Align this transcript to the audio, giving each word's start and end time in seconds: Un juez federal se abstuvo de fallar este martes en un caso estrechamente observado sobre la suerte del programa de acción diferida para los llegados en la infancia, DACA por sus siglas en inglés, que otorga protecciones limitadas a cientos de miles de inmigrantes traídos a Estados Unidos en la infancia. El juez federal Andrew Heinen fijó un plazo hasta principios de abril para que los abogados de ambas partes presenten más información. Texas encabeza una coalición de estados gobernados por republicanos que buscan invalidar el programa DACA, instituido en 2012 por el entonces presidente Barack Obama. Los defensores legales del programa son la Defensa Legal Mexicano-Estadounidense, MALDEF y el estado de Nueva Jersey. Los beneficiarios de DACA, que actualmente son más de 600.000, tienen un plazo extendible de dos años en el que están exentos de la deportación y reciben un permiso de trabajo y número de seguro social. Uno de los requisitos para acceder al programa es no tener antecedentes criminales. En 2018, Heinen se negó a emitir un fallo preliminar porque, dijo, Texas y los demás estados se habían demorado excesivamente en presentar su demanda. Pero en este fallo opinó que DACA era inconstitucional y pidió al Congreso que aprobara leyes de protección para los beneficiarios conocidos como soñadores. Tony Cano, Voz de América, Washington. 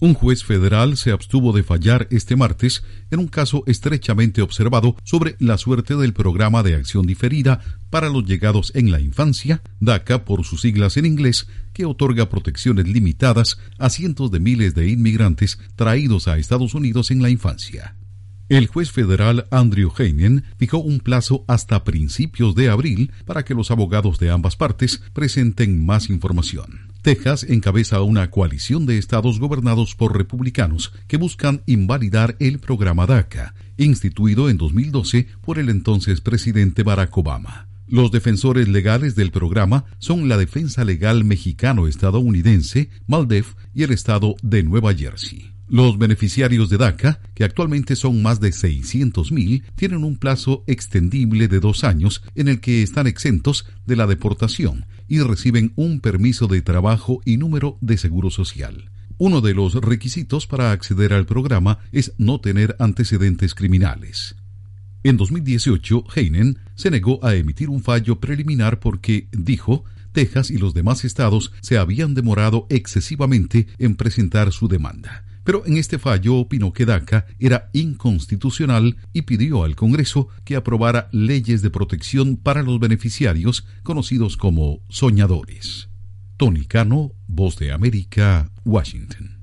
Un 0.00 0.14
juez 0.14 0.44
federal 0.44 0.96
se 0.96 1.10
abstuvo 1.10 1.52
de 1.52 1.64
fallar 1.64 2.06
este 2.12 2.36
martes 2.36 2.84
en 3.10 3.18
un 3.18 3.26
caso 3.26 3.64
estrechamente 3.66 4.42
observado 4.42 4.94
sobre 5.02 5.34
la 5.40 5.58
suerte 5.58 5.96
del 5.96 6.12
programa 6.12 6.62
de 6.62 6.76
acción 6.76 7.04
diferida 7.04 7.60
para 7.90 8.08
los 8.08 8.24
llegados 8.24 8.70
en 8.76 8.92
la 8.92 9.00
infancia, 9.00 9.60
DACA 9.80 10.24
por 10.24 10.44
sus 10.44 10.60
siglas 10.60 10.96
en 10.98 11.06
inglés, 11.06 11.48
que 11.72 11.84
otorga 11.84 12.28
protecciones 12.28 12.86
limitadas 12.86 13.58
a 13.76 13.90
cientos 13.90 14.30
de 14.30 14.38
miles 14.38 14.76
de 14.76 14.88
inmigrantes 14.88 15.58
traídos 15.74 16.28
a 16.28 16.38
Estados 16.38 16.74
Unidos 16.74 17.10
en 17.10 17.20
la 17.20 17.30
infancia. 17.30 17.96
El 18.48 18.68
juez 18.68 18.92
federal 18.92 19.46
Andrew 19.50 19.92
Heinen 19.98 20.44
fijó 20.58 20.78
un 20.78 21.00
plazo 21.00 21.44
hasta 21.48 21.82
principios 21.82 22.54
de 22.54 22.70
abril 22.70 23.12
para 23.26 23.44
que 23.44 23.52
los 23.52 23.72
abogados 23.72 24.20
de 24.20 24.30
ambas 24.30 24.54
partes 24.54 25.02
presenten 25.12 25.84
más 25.84 26.08
información. 26.08 26.87
Texas 27.02 27.44
encabeza 27.48 28.02
una 28.02 28.30
coalición 28.30 28.84
de 28.84 28.98
estados 28.98 29.38
gobernados 29.38 29.94
por 29.94 30.16
republicanos 30.16 30.92
que 31.06 31.16
buscan 31.16 31.62
invalidar 31.66 32.36
el 32.40 32.58
programa 32.58 33.06
DACA, 33.06 33.54
instituido 33.76 34.50
en 34.50 34.58
2012 34.58 35.28
por 35.40 35.58
el 35.58 35.68
entonces 35.68 36.20
presidente 36.20 36.82
Barack 36.82 37.16
Obama. 37.16 37.68
Los 37.90 38.10
defensores 38.10 38.68
legales 38.68 39.14
del 39.14 39.30
programa 39.30 39.86
son 39.98 40.28
la 40.28 40.36
Defensa 40.36 40.84
Legal 40.84 41.24
Mexicano-Estadounidense, 41.24 42.90
MALDEF 43.06 43.54
y 43.72 43.82
el 43.82 43.92
estado 43.92 44.36
de 44.42 44.62
Nueva 44.62 44.92
Jersey. 44.92 45.54
Los 45.70 45.96
beneficiarios 45.96 46.68
de 46.68 46.76
DACA, 46.76 47.20
que 47.34 47.44
actualmente 47.44 47.96
son 47.96 48.20
más 48.22 48.40
de 48.40 48.50
600.000, 48.50 49.62
tienen 49.74 50.04
un 50.04 50.18
plazo 50.18 50.64
extendible 50.66 51.48
de 51.48 51.60
dos 51.60 51.82
años 51.82 52.22
en 52.34 52.48
el 52.48 52.60
que 52.60 52.82
están 52.82 53.06
exentos 53.06 53.66
de 53.86 53.96
la 53.96 54.06
deportación 54.06 54.84
y 55.08 55.20
reciben 55.20 55.72
un 55.74 56.00
permiso 56.00 56.46
de 56.46 56.60
trabajo 56.60 57.22
y 57.24 57.38
número 57.38 57.78
de 57.80 57.96
seguro 57.96 58.28
social. 58.30 58.90
Uno 59.16 59.40
de 59.40 59.54
los 59.54 59.74
requisitos 59.74 60.46
para 60.46 60.72
acceder 60.72 61.14
al 61.14 61.24
programa 61.24 61.78
es 61.90 62.12
no 62.18 62.38
tener 62.40 62.76
antecedentes 62.78 63.54
criminales. 63.54 64.36
En 65.04 65.16
2018, 65.16 66.04
Heinen 66.14 66.58
se 66.74 66.90
negó 66.90 67.24
a 67.24 67.34
emitir 67.34 67.70
un 67.70 67.82
fallo 67.82 68.18
preliminar 68.18 68.80
porque, 68.80 69.28
dijo, 69.32 69.84
Texas 70.12 70.50
y 70.50 70.58
los 70.58 70.74
demás 70.74 71.04
estados 71.04 71.52
se 71.60 71.78
habían 71.78 72.14
demorado 72.14 72.66
excesivamente 72.68 73.68
en 73.78 73.94
presentar 73.94 74.52
su 74.52 74.66
demanda. 74.66 75.24
Pero 75.44 75.64
en 75.66 75.76
este 75.76 75.98
fallo 75.98 76.34
opinó 76.34 76.72
que 76.72 76.84
DACA 76.84 77.26
era 77.38 77.70
inconstitucional 77.72 78.96
y 79.12 79.22
pidió 79.22 79.64
al 79.64 79.76
Congreso 79.76 80.28
que 80.44 80.56
aprobara 80.56 81.08
leyes 81.12 81.62
de 81.62 81.70
protección 81.70 82.36
para 82.36 82.62
los 82.62 82.80
beneficiarios 82.80 83.66
conocidos 83.84 84.36
como 84.36 84.80
soñadores. 84.88 85.88
Tony 86.36 86.66
Cano, 86.66 87.12
Voz 87.28 87.56
de 87.56 87.72
América, 87.72 88.50
Washington. 88.64 89.37